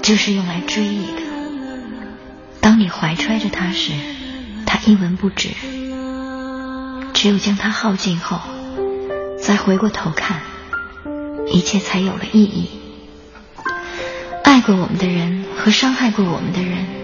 [0.02, 1.22] 就是用来追忆的。
[2.60, 3.92] 当你怀揣着它时，
[4.66, 5.50] 它一文不值；
[7.14, 8.40] 只有将它耗尽后，
[9.40, 10.42] 再回过头看，
[11.52, 12.68] 一切才有了意义。
[14.42, 16.97] 爱过我们的人和伤害过我们的人。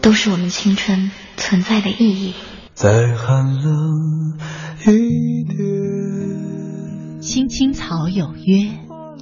[0.00, 2.34] 都是我们青春存在的意义。
[2.74, 4.38] 再寒冷
[4.86, 7.20] 一点。
[7.20, 8.70] 青青草有约，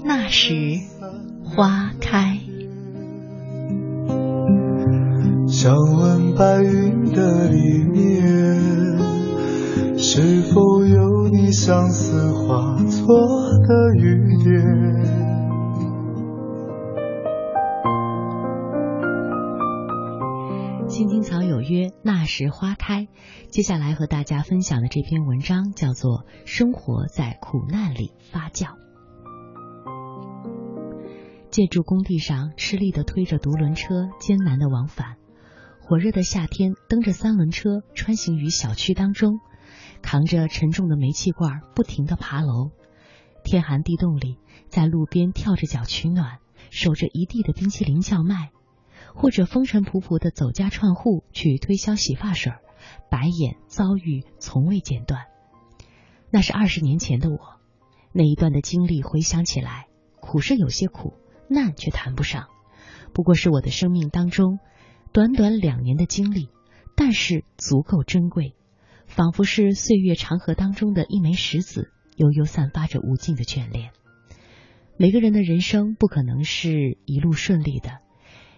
[0.04, 0.52] 那时
[1.42, 2.38] 花开。
[5.48, 8.98] 想问白云的里面，
[9.96, 13.18] 是否有你相思化作
[13.66, 15.25] 的雨点？
[20.96, 23.06] 青青草有约，那时花开。
[23.50, 28.68] 接下来和大家分享的这篇文章叫做《生活在苦难里发酵》。
[31.50, 35.18] 建筑工地上吃力的推着独轮车，艰难的往返。
[35.82, 39.40] 火热的夏天，蹬着三轮车穿行于小区当中，
[40.00, 42.70] 扛着沉重的煤气罐，不停的爬楼。
[43.44, 44.38] 天寒地冻里，
[44.70, 46.38] 在路边跳着脚取暖，
[46.70, 48.50] 守着一地的冰淇淋叫卖。
[49.16, 52.52] 或者风尘仆仆的走家串户去推销洗发水，
[53.10, 55.24] 白眼遭遇从未间断。
[56.30, 57.38] 那是二十年前的我，
[58.12, 59.86] 那一段的经历回想起来，
[60.20, 61.14] 苦是有些苦，
[61.48, 62.48] 难却谈不上。
[63.14, 64.58] 不过是我的生命当中
[65.12, 66.50] 短短两年的经历，
[66.94, 68.54] 但是足够珍贵，
[69.06, 73.92] 仿佛是岁月长河当中的一枚石子，悠悠散发着无尽的眷恋。
[74.98, 78.04] 每个人的人生不可能是一路顺利的。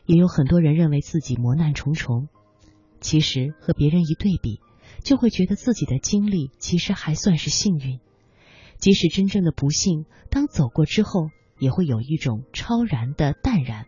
[0.08, 2.28] 也有很多人认为自己磨难重重，
[2.98, 4.58] 其实和别人一对比，
[5.04, 8.00] 就会觉得自己的经历其实还算是幸运。
[8.78, 11.28] 即使真正的不幸，当走过之后，
[11.58, 13.84] 也会有一种超然的淡然。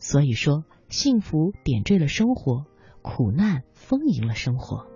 [0.00, 2.64] 所以说，幸福点缀了生活，
[3.00, 4.88] 苦难丰盈了生活。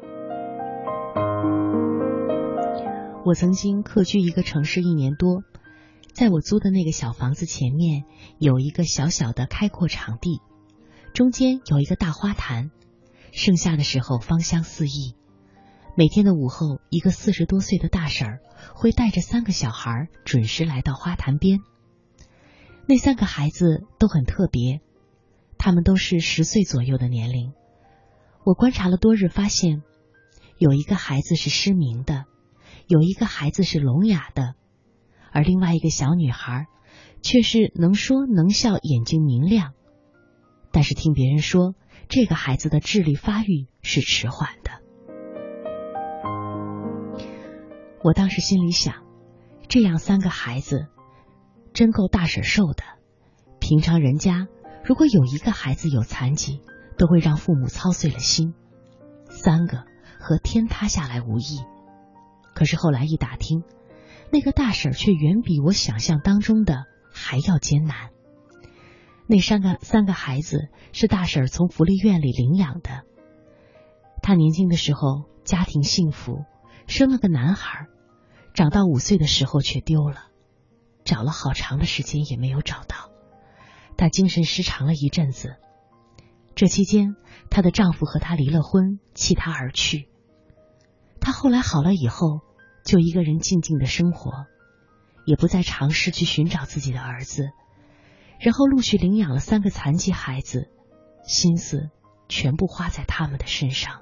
[3.25, 5.45] 我曾经客居一个城市一年多，
[6.13, 8.03] 在我租的那个小房子前面，
[8.41, 10.41] 有一个小小的开阔场地。
[11.15, 12.71] 中间有一个大花坛，
[13.33, 15.15] 盛夏的时候芳香四溢。
[15.97, 18.41] 每天的午后，一个四十多岁的大婶儿
[18.75, 21.59] 会带着三个小孩准时来到花坛边。
[22.87, 24.81] 那三个孩子都很特别，
[25.59, 27.53] 他们都是十岁左右的年龄。
[28.45, 29.83] 我观察了多日，发现
[30.57, 32.27] 有一个孩子是失明的，
[32.87, 34.55] 有一个孩子是聋哑的，
[35.33, 36.67] 而另外一个小女孩
[37.23, 39.75] 却是能说能笑，眼睛明亮。
[40.71, 41.75] 但是听别人说，
[42.09, 44.71] 这个孩子的智力发育是迟缓的。
[48.03, 49.05] 我当时心里想，
[49.69, 50.87] 这样三个孩子
[51.73, 52.85] 真够大婶受的。
[53.59, 54.47] 平常人家
[54.85, 56.61] 如果有一个孩子有残疾，
[56.97, 58.55] 都会让父母操碎了心，
[59.29, 59.85] 三个
[60.21, 61.61] 和天塌下来无异。
[62.55, 63.63] 可是后来一打听，
[64.31, 68.11] 那个大婶却远比我想象当中的还要艰难。
[69.29, 73.05] 那三个三个孩子是大婶从福利院里领养的。
[74.23, 76.45] 她年轻的时候家庭幸福，
[76.87, 77.87] 生了个男孩，
[78.55, 80.29] 长到五岁的时候却丢了，
[81.05, 83.11] 找了好长的时间也没有找到。
[83.99, 85.57] 她精神失常了一阵子，
[86.55, 87.15] 这期间
[87.51, 90.09] 她的丈夫和她离了婚，弃她而去。
[91.21, 92.41] 她后来好了以后。
[92.85, 94.47] 就一个人静静的生活，
[95.27, 97.51] 也不再尝试去寻找自己的儿子，
[98.39, 100.71] 然后陆续领养了三个残疾孩子，
[101.25, 101.91] 心思
[102.29, 104.01] 全部花在他们的身上。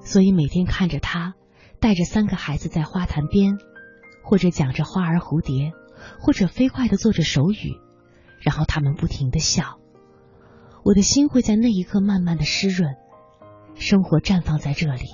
[0.00, 1.34] 所以每天看着他
[1.80, 3.58] 带着三个孩子在花坛边，
[4.22, 5.72] 或者讲着花儿蝴蝶，
[6.20, 7.78] 或者飞快的做着手语，
[8.40, 9.78] 然后他们不停的笑，
[10.82, 12.96] 我的心会在那一刻慢慢的湿润。
[13.74, 15.04] 生活绽放在这里。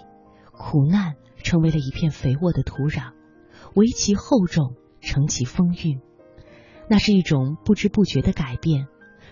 [0.53, 3.15] 苦难成为了一片肥沃的土壤，
[3.75, 6.03] 围其厚重，承其风韵。
[6.91, 8.89] 那是一种不知不觉的改变，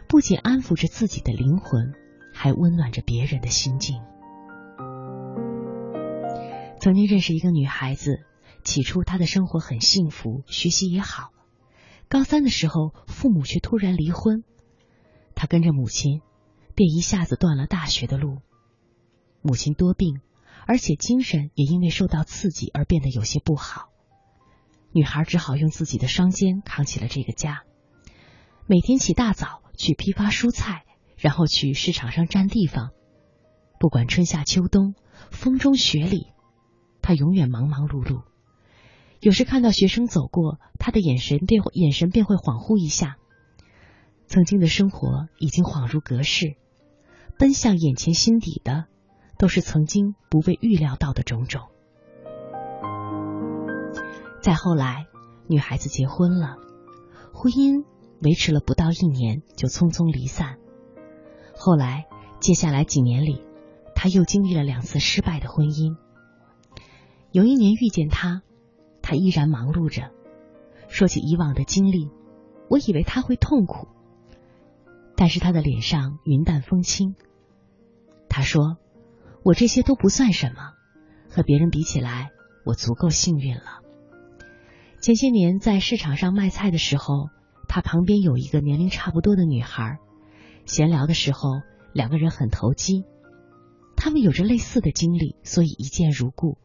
[0.07, 1.93] 不仅安抚着自己的灵魂，
[2.33, 4.01] 还温暖着别人的心境。
[6.81, 8.21] 曾经认识一个女孩子，
[8.63, 11.31] 起初她的生活很幸福，学习也好。
[12.09, 14.45] 高三的时候，父母却突然离婚，
[15.35, 16.21] 她跟着母亲，
[16.77, 18.39] 便一下子断了大学的路。
[19.43, 20.21] 母亲多病。
[20.67, 23.89] 而且精神也因为受到刺激而变得有些不好，
[24.93, 27.63] 女孩只好用自己的双肩扛起了这个家，
[28.67, 30.85] 每天起大早去批发蔬菜，
[31.17, 32.91] 然后去市场上占地方。
[33.79, 34.95] 不管春夏秋冬，
[35.31, 36.29] 风中雪里，
[37.03, 38.25] 她永远忙忙碌碌。
[39.21, 43.17] 有时看到学生走过，她的眼神便眼神便会恍惚一下，
[44.27, 46.57] 曾经的生活已经恍如隔世，
[47.39, 48.87] 奔向眼前心底的。
[49.41, 51.69] 都是曾经不被预料到的种种。
[54.41, 55.07] 再后来，
[55.49, 56.57] 女孩子结婚了，
[57.33, 57.85] 婚姻
[58.23, 60.59] 维持了不到一年就匆匆离散。
[61.55, 62.07] 后来，
[62.41, 63.43] 接下来几年里，
[63.95, 65.97] 她又经历了两次失败的婚姻。
[67.33, 68.43] 有一年遇见他，
[69.03, 70.11] 他依然忙碌着。
[70.89, 72.11] 说起以往的经历，
[72.71, 73.89] 我以为他会痛苦，
[75.17, 77.17] 但是他的脸上云淡风轻。
[78.29, 78.77] 他说。
[79.45, 80.75] 我这些都不算什么，
[81.31, 82.33] 和别人比起来，
[82.67, 83.81] 我足够幸运了。
[85.01, 87.29] 前些年在市场上卖菜的时候，
[87.69, 89.99] 他旁边有一个年龄差不多的女孩，
[90.67, 93.05] 闲聊的时候两个人很投机。
[93.97, 96.59] 他们有着类似的经历，所以一见如故。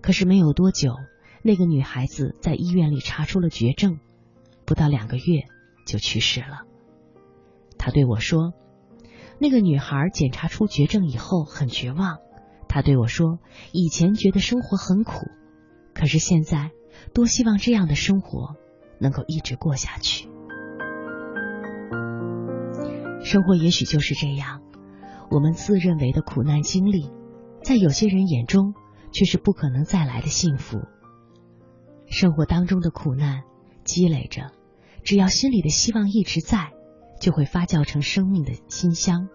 [0.00, 0.94] 可是没有多久，
[1.42, 3.98] 那个女孩子在医院里查出了绝症，
[4.64, 5.44] 不到两个月
[5.86, 6.62] 就去世了。
[7.78, 8.52] 他对我说。
[9.38, 12.20] 那个女孩检查出绝症以后很绝望，
[12.68, 13.38] 她对我说
[13.70, 15.26] ：“以前觉得生活很苦，
[15.92, 16.70] 可是现在
[17.14, 18.56] 多希望这样的生活
[18.98, 20.28] 能够一直过下去。”
[23.24, 24.62] 生活也许就是这样，
[25.30, 27.10] 我们自认为的苦难经历，
[27.62, 28.74] 在有些人眼中
[29.12, 30.78] 却是不可能再来的幸福。
[32.06, 33.42] 生活当中的苦难
[33.84, 34.52] 积累着，
[35.02, 36.72] 只要心里的希望一直在。
[37.18, 39.30] 就会发酵成生命的馨香，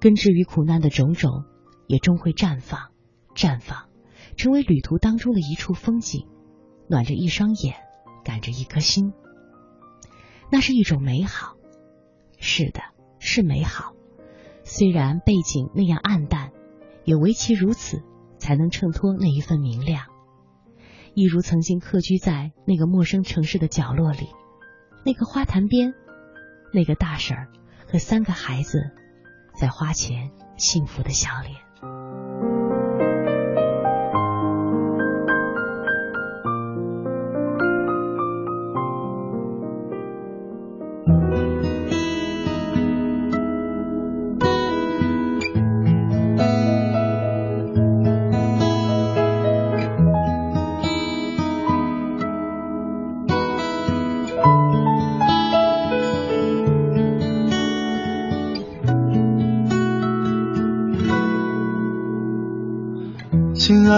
[0.00, 1.44] 根植于苦难的种种，
[1.86, 2.88] 也终会绽放，
[3.36, 3.90] 绽放，
[4.38, 6.26] 成为旅途当中的一处风景，
[6.90, 7.76] 暖着一双眼，
[8.24, 9.12] 感着一颗心。
[10.50, 11.54] 那是一种美好，
[12.40, 12.80] 是的，
[13.20, 13.94] 是美好。
[14.64, 16.50] 虽然背景那样暗淡，
[17.04, 18.02] 也唯其如此，
[18.38, 20.06] 才能衬托那一份明亮。
[21.14, 24.26] 一如曾经客居在那个陌生城市的角落里，
[25.06, 25.94] 那个花坛边。
[26.72, 27.48] 那个大婶儿
[27.88, 28.78] 和三个孩子
[29.54, 32.49] 在花前幸福的笑脸。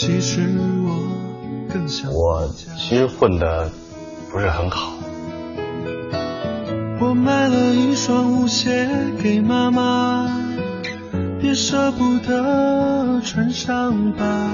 [0.00, 0.40] 其实
[0.84, 2.12] 我更想。
[2.12, 3.68] 我其实混的
[4.30, 4.92] 不是很好。
[7.00, 8.88] 我买了一双舞鞋
[9.20, 10.40] 给妈妈，
[11.40, 14.48] 别舍不得穿上吧。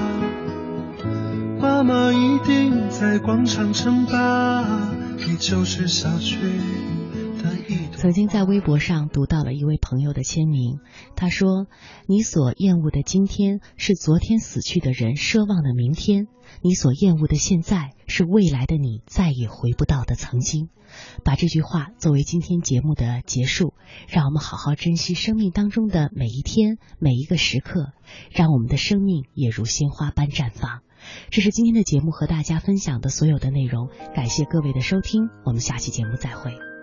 [1.61, 4.65] 妈妈一定在广场称霸，
[5.27, 6.39] 你就是小区。
[7.97, 10.79] 曾经在微博上读到了一位朋友的签名，
[11.15, 11.65] 他说
[12.07, 16.25] ：“你所厌恶的今天，是昨天死去的人奢望的明天；
[16.61, 20.69] 你所厌恶的现在，是未来的你再也回不到的曾经。”
[21.25, 23.73] 把这句话作为今天节目的结束，
[24.07, 27.91] 让我们好好珍惜生命当中的每一天、每一个时刻，
[28.31, 30.81] 让我们的生命也如鲜花般绽放。
[31.31, 36.74] 这是今天的节目和大家分享的所有的内容，感谢各位的收听，我们下期节目再会。